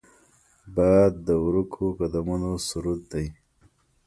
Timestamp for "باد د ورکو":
0.75-1.83